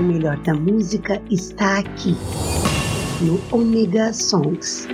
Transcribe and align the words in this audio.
O 0.00 0.02
melhor 0.02 0.38
da 0.38 0.54
música 0.54 1.20
está 1.30 1.80
aqui, 1.80 2.16
no 3.20 3.38
Omega 3.54 4.14
Songs. 4.14 4.88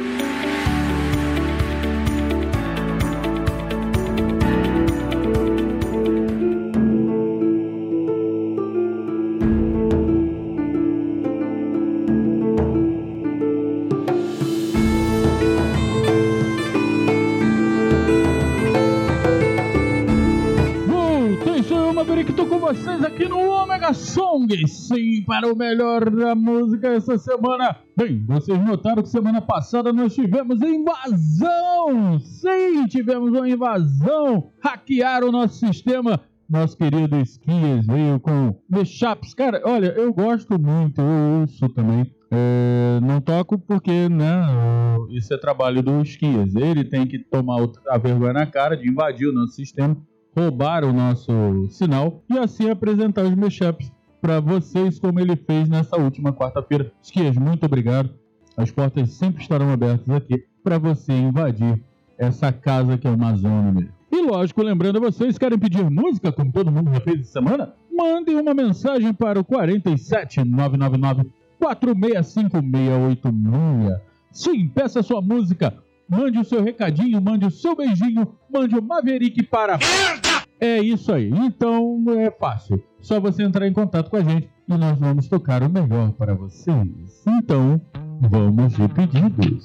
Para 25.41 25.53
o 25.53 25.57
melhor 25.57 26.09
da 26.09 26.35
música 26.35 26.89
essa 26.89 27.19
semana. 27.19 27.77
Bem, 27.95 28.25
vocês 28.27 28.59
notaram 28.65 29.03
que 29.03 29.09
semana 29.11 29.43
passada 29.43 29.93
nós 29.93 30.15
tivemos 30.15 30.63
invasão! 30.63 32.19
Sim, 32.21 32.87
tivemos 32.89 33.31
uma 33.31 33.49
invasão! 33.49 34.51
Hackearam 34.63 35.29
o 35.29 35.33
nosso 35.33 35.59
sistema. 35.67 36.19
Nosso 36.49 36.77
querido 36.77 37.17
Esquias 37.17 37.85
veio 37.87 38.19
com 38.21 38.57
mashups. 38.69 39.35
Cara, 39.35 39.61
olha, 39.65 39.89
eu 39.89 40.13
gosto 40.15 40.59
muito, 40.59 41.03
eu 41.03 41.41
ouço 41.41 41.69
também. 41.69 42.11
É, 42.31 42.99
não 43.03 43.21
toco 43.21 43.59
porque, 43.59 44.09
né, 44.09 44.43
isso 45.11 45.35
é 45.35 45.37
trabalho 45.37 45.83
do 45.83 46.01
Esquias. 46.01 46.55
Ele 46.55 46.85
tem 46.85 47.07
que 47.07 47.19
tomar 47.19 47.59
a 47.91 47.99
vergonha 47.99 48.33
na 48.33 48.47
cara 48.47 48.75
de 48.75 48.89
invadir 48.89 49.29
o 49.29 49.33
nosso 49.33 49.55
sistema 49.55 49.97
roubar 50.37 50.85
o 50.85 50.93
nosso 50.93 51.33
sinal 51.71 52.23
e 52.29 52.39
assim 52.39 52.69
apresentar 52.69 53.25
os 53.25 53.35
mashups 53.35 53.91
para 54.27 54.41
vocês 54.41 54.99
como 54.99 55.21
ele 55.21 55.37
fez 55.37 55.69
nessa 55.69 55.97
última 55.97 56.33
quarta-feira. 56.33 56.91
Esquias, 57.01 57.37
muito 57.37 57.65
obrigado. 57.65 58.11
As 58.57 58.73
portas 58.73 59.11
sempre 59.11 59.41
estarão 59.41 59.71
abertas 59.71 60.13
aqui 60.13 60.43
para 60.65 60.79
você 60.79 61.13
invadir 61.13 61.81
essa 62.19 62.51
casa 62.51 62.99
que 62.99 63.07
é 63.07 63.11
uma 63.11 63.37
zona 63.37 63.71
mesmo. 63.71 63.93
E 64.11 64.21
lógico, 64.21 64.65
lembrando 64.65 64.97
a 64.97 65.01
vocês, 65.01 65.39
querem 65.39 65.57
pedir 65.57 65.89
música, 65.89 66.33
como 66.33 66.51
todo 66.51 66.73
mundo 66.73 66.93
já 66.93 66.99
fez 66.99 67.21
essa 67.21 67.35
semana? 67.35 67.73
Mandem 67.89 68.35
uma 68.35 68.53
mensagem 68.53 69.15
para 69.15 69.39
o 69.39 69.45
47999 69.45 71.31
465 71.61 74.03
Sim, 74.33 74.67
peça 74.67 75.05
sua 75.05 75.23
música 75.23 75.73
mande 76.09 76.39
o 76.39 76.45
seu 76.45 76.63
recadinho, 76.63 77.21
mande 77.21 77.47
o 77.47 77.51
seu 77.51 77.75
beijinho, 77.75 78.33
mande 78.49 78.77
o 78.77 78.83
Maverick 78.83 79.43
para. 79.45 79.77
É 80.61 80.79
isso 80.79 81.13
aí. 81.13 81.31
Então 81.31 82.05
é 82.17 82.31
fácil. 82.31 82.81
Só 83.07 83.21
você 83.21 83.45
entrar 83.45 83.69
em 83.69 83.73
contato 83.73 84.11
com 84.11 84.17
a 84.17 84.21
gente 84.21 84.51
e 84.69 84.77
nós 84.77 84.99
vamos 84.99 85.29
tocar 85.29 85.63
o 85.63 85.69
melhor 85.69 86.11
para 86.15 86.35
vocês. 86.35 87.23
Então, 87.25 87.81
vamos 88.21 88.75
de 88.75 88.89
pedidos. 88.89 89.65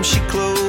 time 0.00 0.04
she 0.04 0.20
closed 0.30 0.59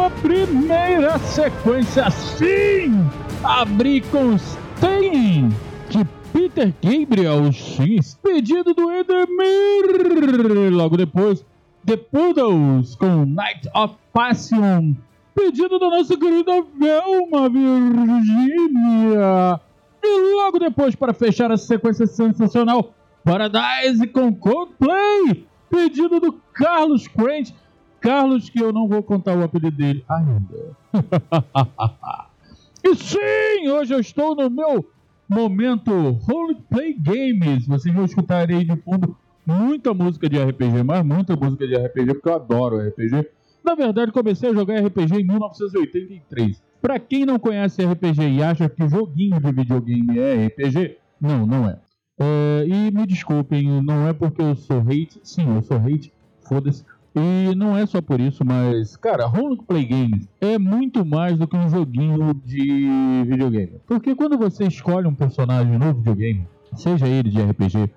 com 0.00 0.04
a 0.04 0.10
primeira 0.10 1.18
sequência. 1.18 2.08
Sim! 2.10 3.06
Abri 3.44 4.00
com 4.00 4.34
Stain 4.36 5.50
de 5.88 6.04
Peter 6.32 6.72
Gabriel 6.82 7.52
X, 7.52 8.18
pedido 8.22 8.72
do 8.72 8.90
Edemir. 8.92 10.72
Logo 10.72 10.96
depois, 10.96 11.44
The 11.84 11.96
Poodles 11.98 12.94
com 12.96 13.26
Night 13.26 13.68
of 13.74 13.96
Passion, 14.12 14.94
pedido 15.34 15.78
da 15.78 15.90
nossa 15.90 16.16
querida 16.16 16.64
Velma 16.78 17.48
Virgínia. 17.48 18.80
E 20.02 20.34
logo 20.34 20.58
depois, 20.58 20.94
para 20.94 21.12
fechar 21.12 21.50
essa 21.50 21.66
sequência 21.66 22.06
sensacional, 22.06 22.94
Paradise 23.22 24.06
com 24.06 24.34
Coldplay, 24.34 25.46
pedido 25.68 26.18
do 26.20 26.32
Carlos 26.54 27.06
Crente. 27.06 27.54
Carlos, 28.00 28.48
que 28.48 28.62
eu 28.62 28.72
não 28.72 28.88
vou 28.88 29.02
contar 29.02 29.36
o 29.36 29.42
apelido 29.42 29.76
dele 29.76 30.04
ainda. 30.08 30.76
e 32.82 32.94
sim, 32.96 33.68
hoje 33.68 33.94
eu 33.94 34.00
estou 34.00 34.34
no 34.34 34.48
meu 34.48 34.84
momento 35.28 35.92
Roleplay 36.10 36.94
Games. 36.94 37.66
Vocês 37.66 37.94
vão 37.94 38.04
escutar 38.04 38.50
aí 38.50 38.64
de 38.64 38.76
fundo 38.76 39.16
muita 39.46 39.92
música 39.92 40.28
de 40.28 40.42
RPG, 40.42 40.82
mas 40.84 41.04
muita 41.04 41.36
música 41.36 41.66
de 41.66 41.76
RPG, 41.76 42.14
porque 42.14 42.28
eu 42.28 42.34
adoro 42.34 42.78
RPG. 42.88 43.28
Na 43.64 43.74
verdade, 43.74 44.12
comecei 44.12 44.50
a 44.50 44.54
jogar 44.54 44.82
RPG 44.82 45.20
em 45.20 45.24
1983. 45.24 46.62
Para 46.80 46.98
quem 46.98 47.26
não 47.26 47.38
conhece 47.38 47.84
RPG 47.84 48.22
e 48.22 48.42
acha 48.42 48.68
que 48.68 48.88
joguinho 48.88 49.38
de 49.38 49.52
videogame 49.52 50.18
é 50.18 50.46
RPG, 50.46 50.96
não, 51.20 51.46
não 51.46 51.68
é. 51.68 51.78
é. 52.18 52.64
E 52.66 52.90
me 52.90 53.06
desculpem, 53.06 53.82
não 53.82 54.08
é 54.08 54.12
porque 54.14 54.40
eu 54.40 54.56
sou 54.56 54.80
hate. 54.80 55.20
Sim, 55.22 55.54
eu 55.56 55.62
sou 55.62 55.76
hate, 55.76 56.12
foda-se. 56.48 56.84
E 57.14 57.54
não 57.56 57.76
é 57.76 57.84
só 57.86 58.00
por 58.00 58.20
isso, 58.20 58.44
mas, 58.44 58.96
cara, 58.96 59.26
roleplay 59.26 59.84
games 59.84 60.28
é 60.40 60.58
muito 60.58 61.04
mais 61.04 61.36
do 61.36 61.48
que 61.48 61.56
um 61.56 61.68
joguinho 61.68 62.34
de 62.44 63.24
videogame. 63.26 63.80
Porque 63.86 64.14
quando 64.14 64.38
você 64.38 64.64
escolhe 64.64 65.08
um 65.08 65.14
personagem 65.14 65.76
no 65.76 65.92
videogame, 65.92 66.46
seja 66.74 67.08
ele 67.08 67.30
de 67.30 67.42
RPG 67.42 67.90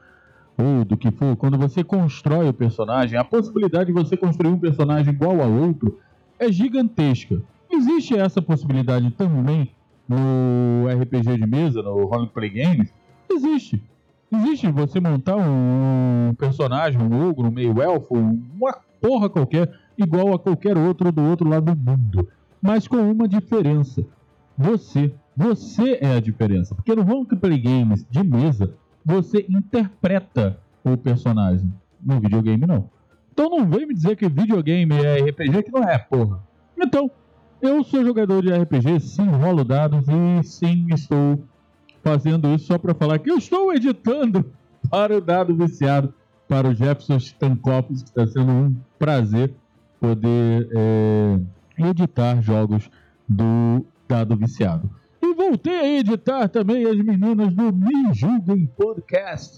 ou 0.57 0.85
do 0.85 0.97
que 0.97 1.11
for, 1.11 1.35
quando 1.35 1.57
você 1.57 1.83
constrói 1.83 2.49
o 2.49 2.53
personagem, 2.53 3.17
a 3.17 3.23
possibilidade 3.23 3.87
de 3.87 3.91
você 3.91 4.17
construir 4.17 4.51
um 4.51 4.59
personagem 4.59 5.13
igual 5.13 5.41
ao 5.41 5.51
outro 5.51 5.99
é 6.39 6.51
gigantesca. 6.51 7.41
Existe 7.71 8.15
essa 8.15 8.41
possibilidade 8.41 9.09
também 9.11 9.71
no 10.07 10.87
RPG 10.87 11.37
de 11.37 11.47
mesa, 11.47 11.81
no 11.81 12.05
Roleplay 12.05 12.49
Games? 12.49 12.93
Existe. 13.31 13.81
Existe 14.31 14.71
você 14.71 14.99
montar 14.99 15.35
um 15.37 16.33
personagem, 16.37 16.99
um 16.99 17.29
ogro, 17.29 17.47
um 17.47 17.51
meio 17.51 17.81
elfo, 17.81 18.15
uma 18.15 18.77
porra 19.03 19.29
qualquer, 19.29 19.69
igual 19.97 20.33
a 20.33 20.39
qualquer 20.39 20.77
outro 20.77 21.11
do 21.11 21.21
outro 21.21 21.49
lado 21.49 21.75
do 21.75 21.91
mundo. 21.91 22.29
Mas 22.61 22.87
com 22.87 23.11
uma 23.11 23.27
diferença. 23.27 24.05
Você, 24.57 25.13
você 25.35 25.99
é 25.99 26.15
a 26.15 26.21
diferença. 26.21 26.73
Porque 26.73 26.95
no 26.95 27.01
Roleplay 27.03 27.59
Games 27.59 28.05
de 28.09 28.23
mesa, 28.23 28.73
você 29.03 29.45
interpreta 29.49 30.57
o 30.85 30.95
personagem. 30.95 31.73
No 32.01 32.21
videogame, 32.21 32.65
não. 32.65 32.89
Então 33.33 33.49
não 33.49 33.67
vem 33.67 33.85
me 33.85 33.93
dizer 33.93 34.15
que 34.15 34.29
videogame 34.29 34.95
é 34.95 35.19
RPG 35.29 35.63
que 35.63 35.71
não 35.71 35.83
é, 35.83 35.97
porra. 35.97 36.39
Então, 36.77 37.11
eu 37.61 37.83
sou 37.83 38.05
jogador 38.05 38.41
de 38.41 38.53
RPG, 38.53 38.99
sim, 38.99 39.25
rolo 39.25 39.63
dados 39.63 40.05
e 40.07 40.43
sim, 40.43 40.87
estou 40.91 41.43
fazendo 42.03 42.53
isso 42.53 42.67
só 42.67 42.77
para 42.77 42.93
falar 42.93 43.19
que 43.19 43.31
eu 43.31 43.37
estou 43.37 43.73
editando 43.73 44.45
para 44.89 45.17
o 45.17 45.21
Dado 45.21 45.55
Viciado, 45.55 46.13
para 46.47 46.67
o 46.67 46.73
Jefferson 46.73 47.17
Stankopoulos, 47.17 48.03
que 48.03 48.09
está 48.09 48.27
sendo 48.27 48.51
um 48.51 48.75
prazer 48.99 49.53
poder 49.99 50.69
é, 50.75 51.39
editar 51.89 52.41
jogos 52.41 52.89
do 53.27 53.85
Dado 54.07 54.35
Viciado. 54.35 54.89
E 55.21 55.33
voltei 55.33 55.79
a 55.79 55.99
editar 55.99 56.49
também 56.49 56.85
as 56.85 56.97
meninas 56.97 57.53
do 57.53 57.71
Me 57.71 58.13
Julguem 58.13 58.65
Podcast. 58.77 59.55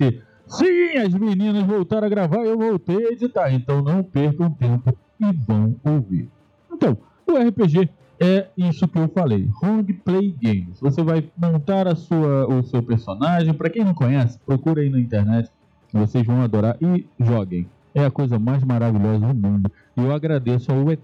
Sim, 0.47 0.97
as 0.97 1.13
meninas 1.13 1.63
voltaram 1.63 2.05
a 2.05 2.09
gravar 2.09 2.45
e 2.45 2.49
eu 2.49 2.57
voltei 2.57 3.07
a 3.07 3.11
editar. 3.11 3.51
Então 3.51 3.81
não 3.81 4.03
percam 4.03 4.51
tempo 4.51 4.95
e 5.19 5.33
vão 5.33 5.75
ouvir. 5.83 6.29
Então, 6.71 6.97
o 7.25 7.35
RPG 7.35 7.89
é 8.19 8.47
isso 8.55 8.87
que 8.87 8.97
eu 8.97 9.09
falei, 9.09 9.49
roleplay 9.61 10.35
games. 10.41 10.79
Você 10.79 11.03
vai 11.03 11.29
montar 11.35 11.87
a 11.87 11.95
sua, 11.95 12.47
o 12.47 12.63
seu 12.63 12.81
personagem. 12.81 13.53
Para 13.53 13.69
quem 13.69 13.83
não 13.83 13.93
conhece, 13.93 14.39
procura 14.45 14.81
aí 14.81 14.89
na 14.89 14.99
internet. 14.99 15.49
Vocês 15.95 16.25
vão 16.25 16.41
adorar 16.41 16.77
e 16.81 17.07
joguem. 17.17 17.69
É 17.93 18.03
a 18.03 18.11
coisa 18.11 18.37
mais 18.37 18.61
maravilhosa 18.65 19.27
do 19.27 19.33
mundo. 19.33 19.71
E 19.95 20.01
eu 20.01 20.11
agradeço 20.11 20.69
ao 20.69 20.91
ET, 20.91 20.99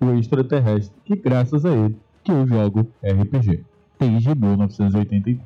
o 0.00 0.10
extraterrestre, 0.12 0.96
que 1.04 1.16
graças 1.16 1.66
a 1.66 1.72
ele 1.72 1.96
que 2.22 2.30
eu 2.30 2.46
jogo 2.46 2.86
RPG 3.02 3.64
desde 3.98 4.34
1983. 4.36 5.40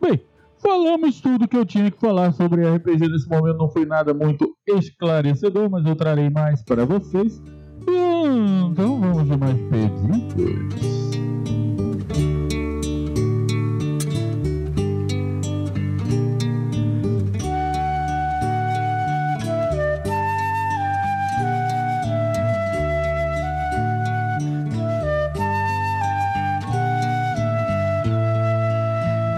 Bem, 0.00 0.20
falamos 0.58 1.20
tudo 1.22 1.48
que 1.48 1.56
eu 1.56 1.64
tinha 1.64 1.90
que 1.90 1.98
falar 1.98 2.32
sobre 2.32 2.68
RPG 2.68 3.08
nesse 3.08 3.28
momento. 3.28 3.56
Não 3.56 3.70
foi 3.70 3.86
nada 3.86 4.12
muito 4.12 4.54
esclarecedor, 4.66 5.70
mas 5.70 5.86
eu 5.86 5.96
trarei 5.96 6.28
mais 6.28 6.62
para 6.62 6.84
vocês. 6.84 7.42
Então 7.80 9.00
vamos 9.00 9.26
de 9.26 9.36
mais 9.38 9.56
pedidos. 9.70 11.07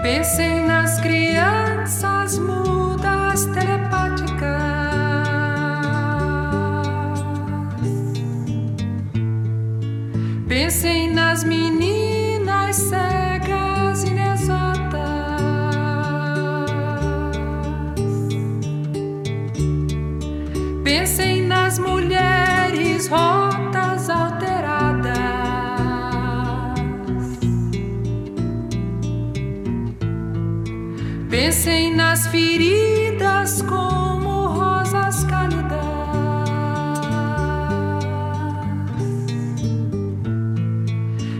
Pensem 0.01 0.65
nas 0.65 0.99
crianças 0.99 2.39
mudas 2.39 3.45
telepáticas. 3.45 4.41
Pensem 10.47 11.13
nas 11.13 11.43
meninas 11.43 12.77
cegas 12.77 14.03
inexatas. 14.03 14.81
Pensem 20.83 21.43
nas 21.43 21.77
mulheres 21.77 23.07
rotas 23.07 23.50
Pensem 31.63 31.95
nas 31.95 32.25
feridas 32.25 33.61
como 33.61 34.47
rosas 34.47 35.23
cálidas. 35.25 35.77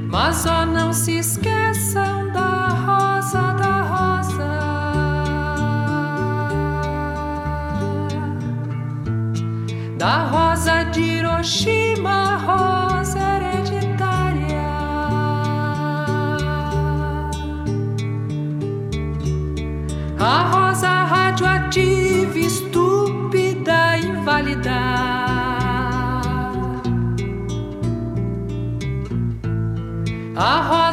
Mas 0.07 0.45
ó, 0.45 0.63
não 0.63 0.93
se 0.93 1.17
esqueçam 1.17 2.31
da 2.34 2.67
rosa 2.67 3.41
da 3.53 3.81
rosa. 3.81 4.51
Da 9.97 10.17
rosa 10.25 10.84
de 10.91 11.01
Hiroshima, 11.01 11.81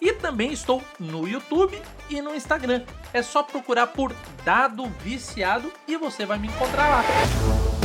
e 0.00 0.12
também 0.12 0.52
estou 0.52 0.82
no 0.98 1.26
YouTube 1.26 1.80
e 2.10 2.20
no 2.20 2.34
Instagram. 2.34 2.82
É 3.12 3.22
só 3.22 3.42
procurar 3.42 3.88
por 3.88 4.14
Dado 4.44 4.86
Viciado 5.00 5.72
e 5.88 5.96
você 5.96 6.26
vai 6.26 6.38
me 6.38 6.48
encontrar 6.48 6.88
lá. 6.88 7.75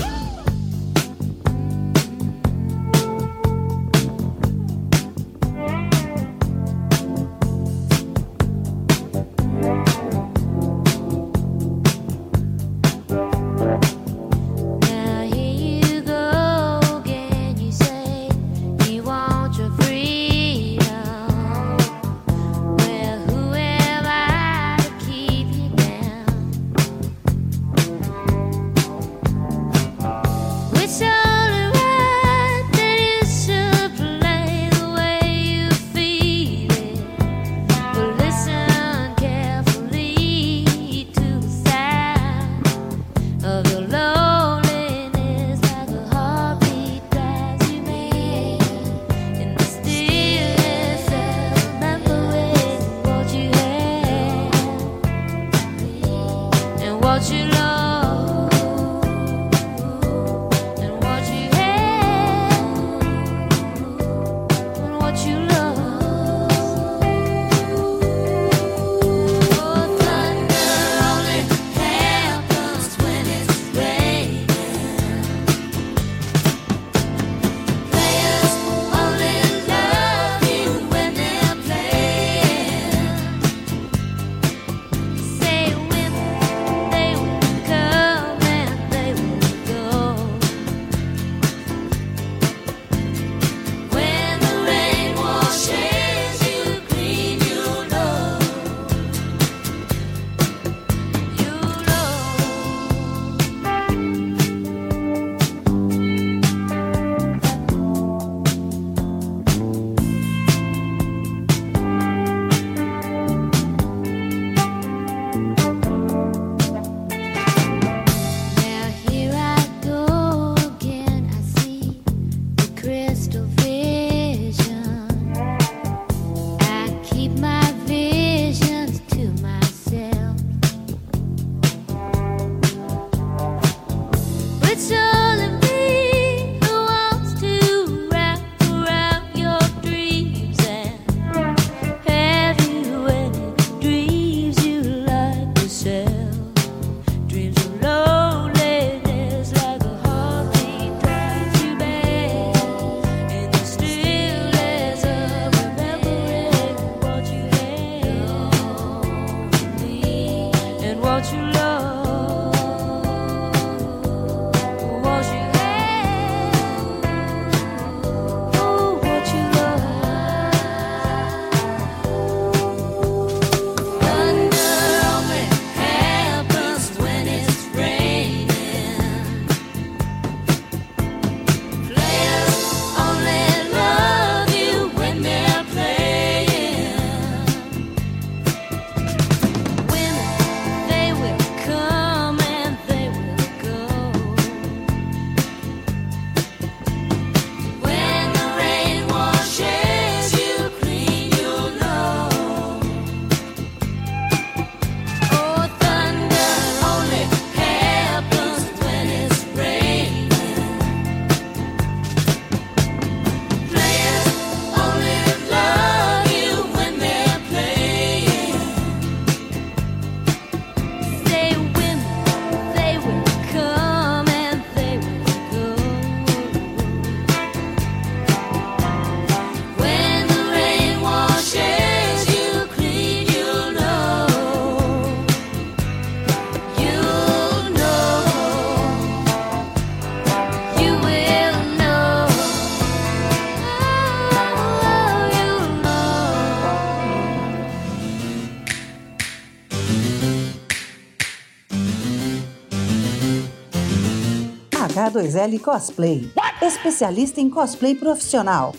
H2L 255.11 255.59
Cosplay, 255.59 256.31
especialista 256.61 257.41
em 257.41 257.49
cosplay 257.49 257.93
profissional. 257.93 258.73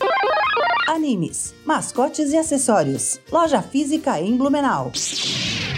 Animes, 0.88 1.54
mascotes 1.66 2.32
e 2.32 2.38
acessórios. 2.38 3.20
Loja 3.30 3.60
física 3.60 4.18
em 4.18 4.34
Blumenau. 4.34 4.90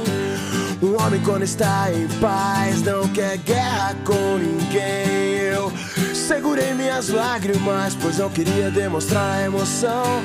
Um 0.82 1.02
homem, 1.02 1.20
quando 1.22 1.42
está 1.42 1.90
em 1.90 2.06
paz, 2.20 2.82
não 2.82 3.08
quer 3.08 3.38
guerra 3.38 3.96
com 4.04 4.38
ninguém. 4.38 5.38
Eu 5.38 5.72
segurei 6.14 6.74
minhas 6.74 7.08
lágrimas, 7.08 7.96
pois 8.00 8.18
não 8.18 8.28
queria 8.28 8.70
demonstrar 8.70 9.44
emoção. 9.44 10.22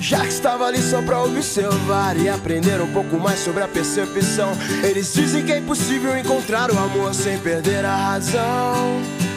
Já 0.00 0.22
que 0.22 0.28
estava 0.28 0.64
ali 0.66 0.82
só 0.82 1.02
pra 1.02 1.22
observar 1.22 2.16
e 2.16 2.28
aprender 2.28 2.80
um 2.80 2.92
pouco 2.92 3.18
mais 3.18 3.38
sobre 3.38 3.62
a 3.62 3.68
percepção. 3.68 4.50
Eles 4.82 5.12
dizem 5.12 5.44
que 5.44 5.52
é 5.52 5.58
impossível 5.58 6.16
encontrar 6.16 6.70
o 6.72 6.78
amor 6.78 7.14
sem 7.14 7.38
perder 7.38 7.84
a 7.84 7.94
razão. 7.94 9.31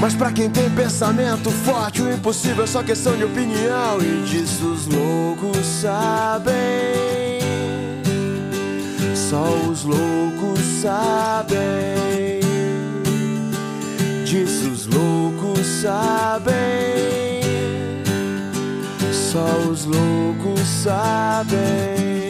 Mas 0.00 0.14
pra 0.14 0.32
quem 0.32 0.48
tem 0.48 0.70
pensamento 0.70 1.50
forte, 1.50 2.00
o 2.00 2.10
impossível 2.10 2.64
é 2.64 2.66
só 2.66 2.82
questão 2.82 3.14
de 3.14 3.24
opinião. 3.24 4.00
E 4.00 4.22
disso 4.24 4.66
os 4.72 4.86
loucos 4.86 5.58
sabem. 5.82 6.54
Só 9.14 9.44
os 9.70 9.84
loucos 9.84 10.58
sabem. 10.80 12.40
Disso 14.24 14.70
os 14.70 14.86
loucos 14.86 15.66
sabem. 15.82 16.54
Só 19.12 19.68
os 19.70 19.84
loucos 19.84 20.66
sabem. 20.82 22.29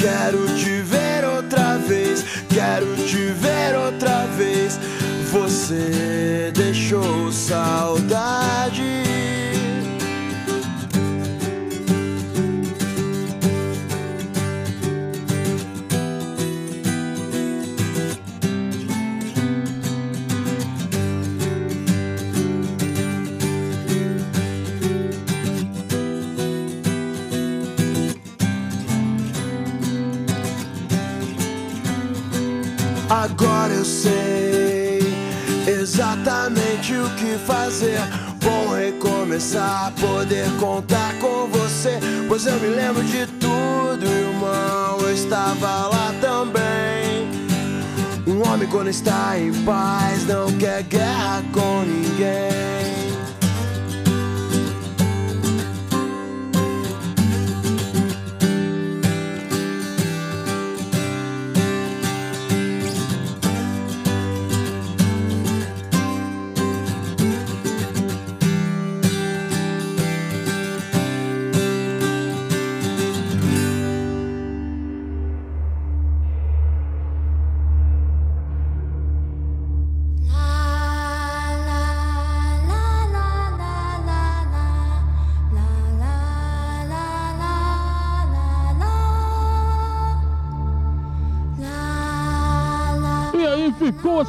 Quero 0.00 0.46
te 0.56 0.80
ver 0.80 1.26
outra 1.26 1.76
vez, 1.76 2.24
quero 2.48 2.96
te 3.06 3.34
ver 3.34 3.76
outra 3.76 4.24
vez. 4.34 4.80
Você 5.30 6.50
deixou 6.54 7.30
saudade. 7.30 8.99
Recomeçar, 39.40 39.92
poder 39.98 40.46
contar 40.60 41.18
com 41.18 41.46
você. 41.48 41.98
Pois 42.28 42.46
eu 42.46 42.60
me 42.60 42.68
lembro 42.68 43.02
de 43.02 43.26
tudo, 43.26 44.04
irmão. 44.04 44.98
Eu 45.00 45.14
estava 45.14 45.88
lá 45.88 46.14
também. 46.20 47.28
Um 48.26 48.46
homem, 48.46 48.68
quando 48.68 48.88
está 48.90 49.38
em 49.38 49.52
paz, 49.64 50.26
não 50.26 50.52
quer 50.58 50.82
guerra 50.82 51.42
com 51.52 51.82
ninguém. 51.82 52.79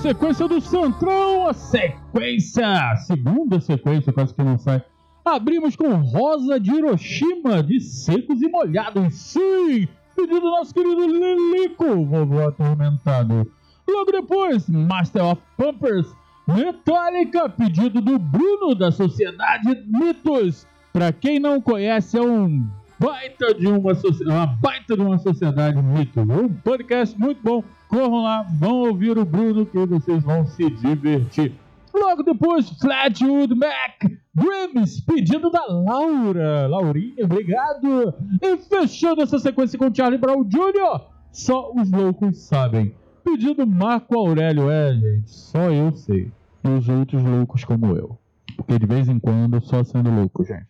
Sequência 0.01 0.47
do 0.47 0.59
Centrão, 0.59 1.47
a 1.47 1.53
sequência, 1.53 2.65
a 2.65 2.95
segunda 2.95 3.61
sequência, 3.61 4.11
quase 4.11 4.33
que 4.33 4.41
não 4.41 4.57
sai. 4.57 4.83
Abrimos 5.23 5.75
com 5.75 5.93
Rosa 5.93 6.59
de 6.59 6.73
Hiroshima, 6.73 7.61
de 7.61 7.79
Secos 7.79 8.41
e 8.41 8.47
Molhados, 8.49 9.13
sim! 9.13 9.87
Pedido 10.15 10.41
do 10.41 10.49
nosso 10.49 10.73
querido 10.73 11.05
Lilico, 11.05 12.03
vovô 12.03 12.47
atormentado. 12.47 13.45
Logo 13.87 14.11
depois, 14.11 14.67
Master 14.67 15.23
of 15.23 15.41
Pumpers, 15.55 16.07
Metallica, 16.47 17.47
pedido 17.47 18.01
do 18.01 18.17
Bruno, 18.17 18.73
da 18.73 18.91
Sociedade 18.91 19.85
Mitos. 19.85 20.65
Pra 20.91 21.13
quem 21.13 21.39
não 21.39 21.61
conhece, 21.61 22.17
é 22.17 22.21
um 22.21 22.67
baita 23.01 23.55
de 23.55 23.67
uma, 23.67 23.79
uma 23.79 24.45
baita 24.45 24.95
de 24.95 25.01
uma 25.01 25.17
sociedade 25.17 25.81
mito. 25.81 26.21
Um 26.21 26.47
podcast 26.47 27.19
muito 27.19 27.41
bom. 27.41 27.63
Corram 27.89 28.21
lá, 28.21 28.43
vão 28.43 28.81
ouvir 28.81 29.17
o 29.17 29.25
Bruno 29.25 29.65
que 29.65 29.85
vocês 29.87 30.23
vão 30.23 30.45
se 30.45 30.69
divertir. 30.69 31.51
Logo 31.93 32.21
depois, 32.21 32.69
Flatwood 32.79 33.55
Mac, 33.55 34.03
Grimes, 34.35 35.01
pedido 35.01 35.49
da 35.49 35.65
Laura. 35.65 36.67
Laurinha, 36.67 37.25
obrigado. 37.25 38.13
E 38.39 38.57
fechando 38.57 39.23
essa 39.23 39.39
sequência 39.39 39.79
com 39.79 39.93
Charlie 39.93 40.19
Brown 40.19 40.43
Jr., 40.43 41.01
só 41.31 41.71
os 41.73 41.91
loucos 41.91 42.37
sabem. 42.37 42.95
Pedido 43.23 43.65
Marco 43.65 44.17
Aurélio, 44.17 44.69
é, 44.69 44.93
gente, 44.93 45.31
só 45.31 45.71
eu 45.71 45.91
sei. 45.95 46.31
E 46.63 46.69
os 46.69 46.87
outros 46.87 47.23
loucos 47.23 47.65
como 47.65 47.95
eu. 47.95 48.17
Porque 48.55 48.77
de 48.77 48.85
vez 48.85 49.09
em 49.09 49.19
quando 49.19 49.59
só 49.59 49.83
sendo 49.83 50.11
louco, 50.11 50.43
gente. 50.45 50.67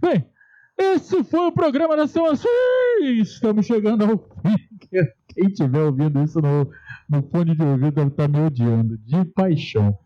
Bem, 0.00 0.24
esse 0.78 1.24
foi 1.24 1.46
o 1.46 1.52
programa 1.52 1.96
da 1.96 2.06
semana. 2.06 2.38
Estamos 3.00 3.66
chegando 3.66 4.04
ao 4.04 4.18
fim. 4.18 4.56
Quem 5.28 5.48
estiver 5.48 5.82
ouvindo 5.82 6.22
isso 6.22 6.40
no, 6.40 6.68
no 7.08 7.22
fone 7.30 7.54
de 7.54 7.62
ouvido 7.62 7.92
deve 7.92 8.08
estar 8.08 8.28
me 8.28 8.40
odiando, 8.40 8.98
de 8.98 9.24
paixão. 9.26 9.96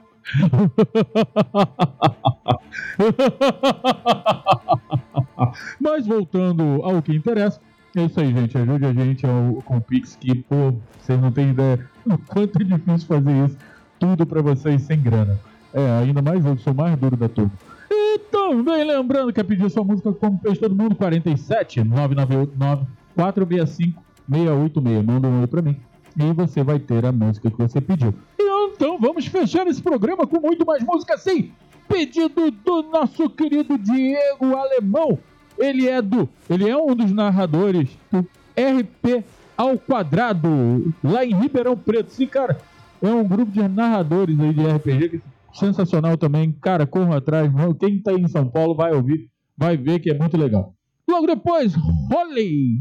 Mas 5.80 6.06
voltando 6.06 6.80
ao 6.82 7.02
que 7.02 7.14
interessa, 7.14 7.60
é 7.96 8.04
isso 8.04 8.20
aí, 8.20 8.32
gente. 8.32 8.56
Ajude 8.56 8.86
a 8.86 8.92
gente 8.92 9.26
ao, 9.26 9.62
com 9.64 9.78
o 9.78 9.80
Pix, 9.80 10.16
que, 10.16 10.34
pô, 10.34 10.74
vocês 11.02 11.20
não 11.20 11.32
têm 11.32 11.50
ideia 11.50 11.88
o 12.06 12.16
quanto 12.18 12.60
é 12.60 12.64
difícil 12.64 13.06
fazer 13.06 13.44
isso. 13.44 13.56
Tudo 13.98 14.26
pra 14.26 14.40
vocês 14.40 14.82
sem 14.82 15.00
grana. 15.00 15.38
É, 15.72 15.90
ainda 16.02 16.20
mais 16.22 16.44
eu, 16.44 16.56
sou 16.58 16.74
mais 16.74 16.96
duro 16.98 17.16
da 17.16 17.28
turma. 17.28 17.52
E 17.90 18.18
também 18.30 18.84
lembrando 18.84 19.32
que 19.32 19.40
é 19.40 19.42
pedir 19.42 19.70
sua 19.70 19.84
música 19.84 20.12
como 20.12 20.38
fez 20.38 20.58
todo 20.58 20.74
mundo, 20.74 20.94
47 20.94 21.84
998 21.84 22.52
465 23.14 24.02
686. 24.30 25.04
Manda 25.04 25.28
um 25.28 25.40
oi 25.40 25.46
pra 25.46 25.62
mim. 25.62 25.76
E 26.18 26.32
você 26.32 26.62
vai 26.62 26.78
ter 26.78 27.04
a 27.04 27.12
música 27.12 27.50
que 27.50 27.56
você 27.56 27.80
pediu. 27.80 28.14
Então 28.38 28.98
vamos 28.98 29.26
fechar 29.26 29.66
esse 29.66 29.80
programa 29.80 30.26
com 30.26 30.40
muito 30.40 30.66
mais 30.66 30.82
música 30.82 31.16
sim. 31.16 31.52
Pedido 31.88 32.50
do 32.50 32.82
nosso 32.82 33.30
querido 33.30 33.78
Diego 33.78 34.56
Alemão. 34.56 35.18
Ele 35.58 35.88
é 35.88 36.02
do. 36.02 36.28
Ele 36.48 36.68
é 36.68 36.76
um 36.76 36.94
dos 36.94 37.12
narradores 37.12 37.88
do 38.10 38.20
RP 38.56 39.24
ao 39.62 39.78
quadrado, 39.78 40.92
lá 41.04 41.24
em 41.24 41.34
Ribeirão 41.34 41.76
Preto. 41.76 42.10
Sim, 42.10 42.26
cara, 42.26 42.58
é 43.00 43.08
um 43.08 43.26
grupo 43.26 43.52
de 43.52 43.66
narradores 43.68 44.38
aí 44.40 44.52
de 44.52 44.66
RPG 44.66 45.22
sensacional 45.54 46.16
também. 46.16 46.52
Cara, 46.52 46.86
corram 46.86 47.12
atrás. 47.12 47.50
Quem 47.78 48.02
tá 48.02 48.10
aí 48.10 48.20
em 48.20 48.28
São 48.28 48.48
Paulo 48.48 48.74
vai 48.74 48.92
ouvir, 48.92 49.30
vai 49.56 49.76
ver 49.76 50.00
que 50.00 50.10
é 50.10 50.18
muito 50.18 50.36
legal. 50.36 50.74
Logo 51.08 51.26
depois, 51.26 51.74
Holly, 52.10 52.80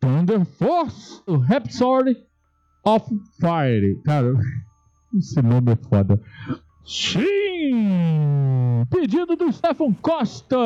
Thunder 0.00 0.44
Force, 0.44 1.20
o 1.26 1.36
Rhapsody 1.38 2.16
of 2.84 3.04
Fire. 3.40 4.00
Cara, 4.04 4.32
esse 5.18 5.42
nome 5.42 5.72
é 5.72 5.76
foda. 5.76 6.20
Sim! 6.84 7.22
Pedido 8.90 9.34
do 9.34 9.52
Stefan 9.52 9.92
Costa. 9.94 10.56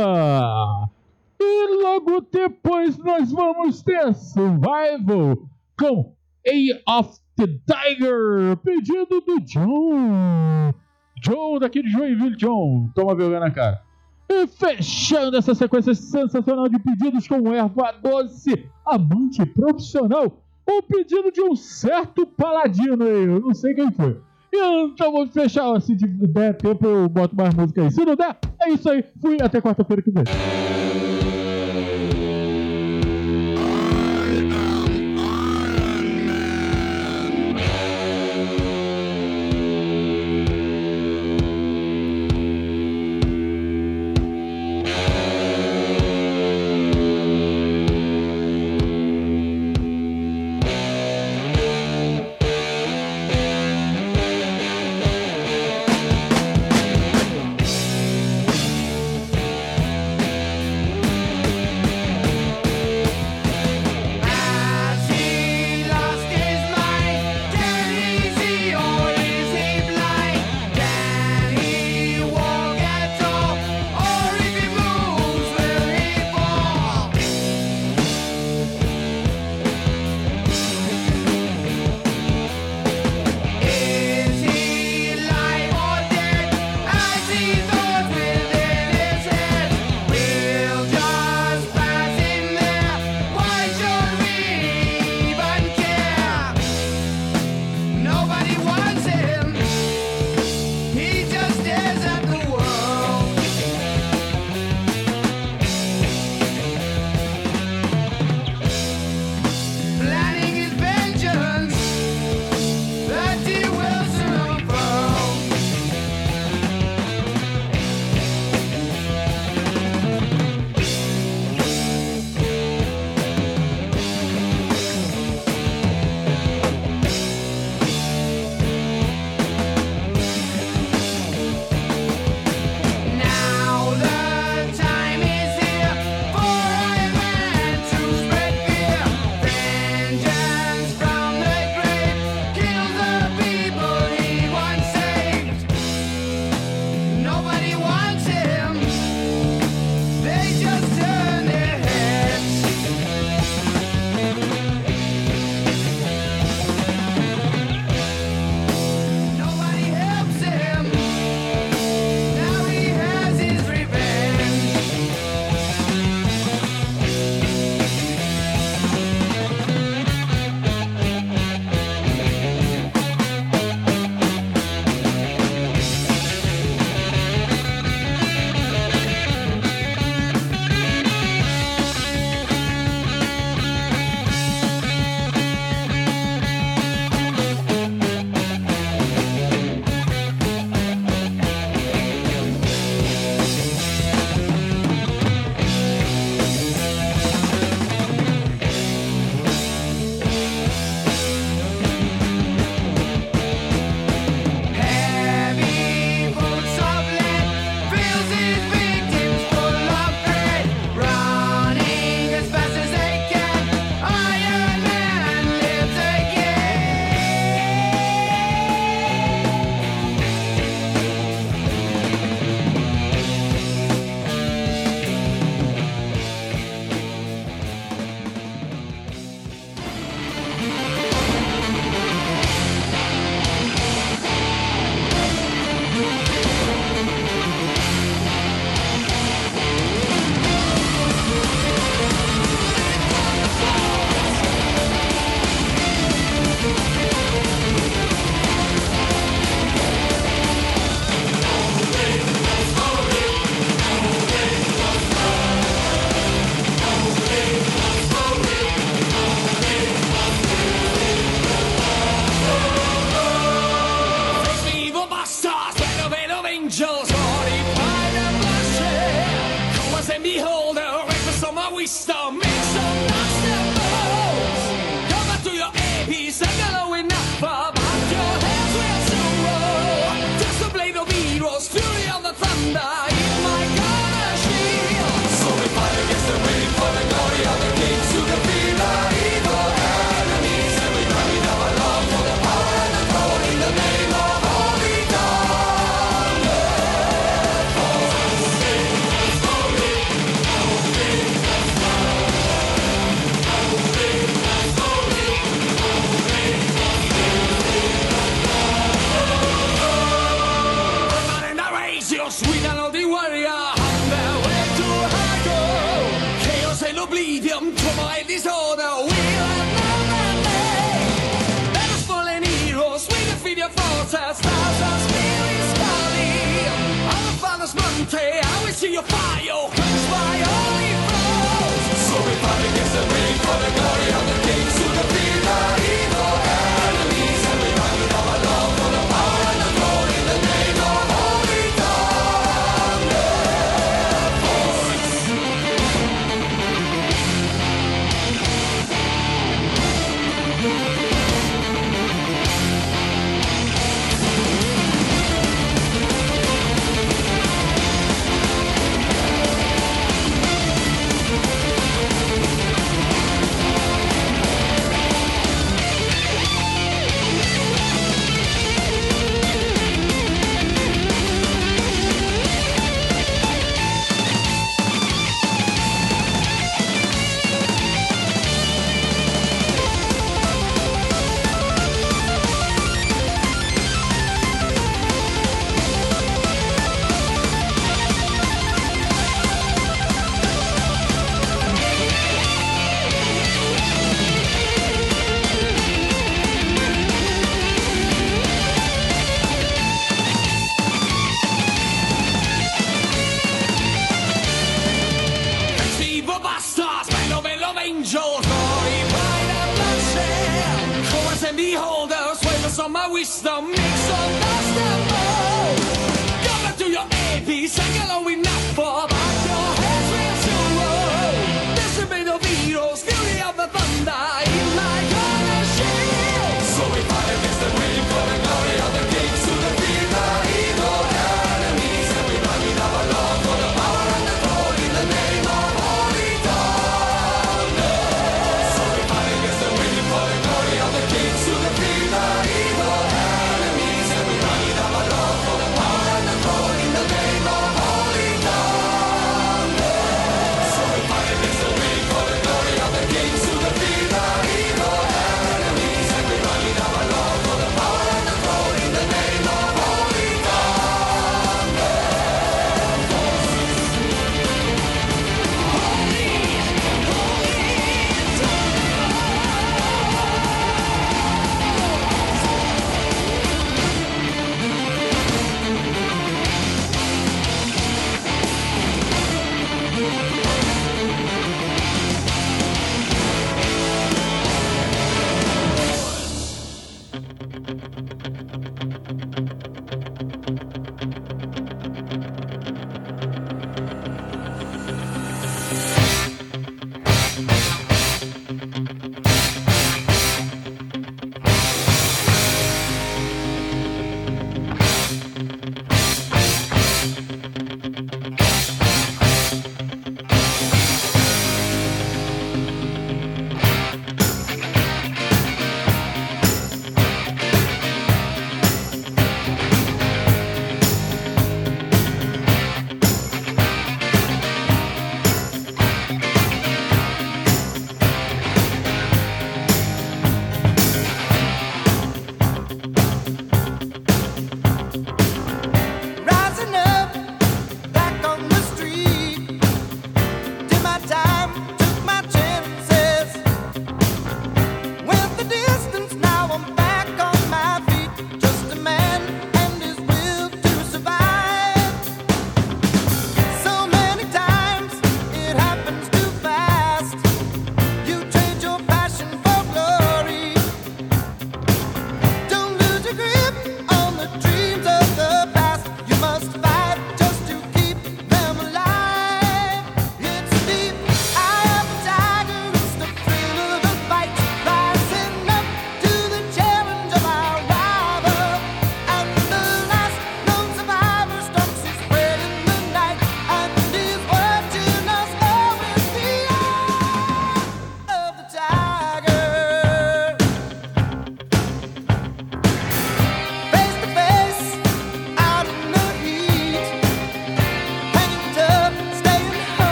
E 1.41 1.82
logo 1.82 2.20
depois 2.32 2.97
nós 2.99 3.30
vamos 3.30 3.82
ter 3.82 4.14
Survival 4.14 5.39
com 5.78 6.14
A 6.47 6.99
of 6.99 7.18
the 7.37 7.47
Tiger. 7.47 8.57
Pedido 8.59 9.20
do 9.20 9.41
John. 9.41 10.74
John 11.22 11.59
daqui 11.59 11.82
de 11.82 11.91
Joinville, 11.91 12.37
John. 12.37 12.91
Toma 12.95 13.14
vergonha 13.14 13.41
na 13.41 13.51
cara. 13.51 13.80
E 14.28 14.47
fechando 14.47 15.37
essa 15.37 15.55
sequência 15.55 15.95
sensacional 15.95 16.68
de 16.68 16.78
pedidos 16.80 17.28
com 17.28 17.53
erva 17.53 17.93
doce, 18.03 18.68
amante 18.84 19.47
profissional, 19.47 20.43
o 20.66 20.82
pedido 20.82 21.30
de 21.30 21.41
um 21.41 21.55
certo 21.55 22.26
paladino 22.26 23.05
aí, 23.05 23.24
eu 23.24 23.41
não 23.41 23.55
sei 23.55 23.72
quem 23.74 23.93
foi. 23.93 24.20
Então 24.53 25.12
vou 25.12 25.26
fechar, 25.28 25.80
se 25.80 25.95
der 25.95 26.57
tempo 26.57 26.87
eu 26.87 27.09
boto 27.09 27.37
mais 27.37 27.55
música 27.55 27.82
aí. 27.82 27.91
Se 27.91 28.05
não 28.05 28.16
der, 28.16 28.37
é 28.62 28.70
isso 28.70 28.91
aí. 28.91 29.05
Fui 29.20 29.37
até 29.41 29.61
quarta-feira 29.61 30.03
que 30.03 30.11
vem. 30.11 30.24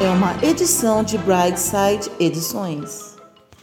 É 0.00 0.08
uma 0.10 0.36
edição 0.44 1.02
de 1.02 1.18
Brightside 1.18 2.10
Edições. 2.20 3.07